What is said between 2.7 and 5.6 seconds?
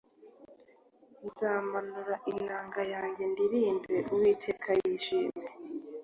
yanjye ndirimbe uwiteka yishime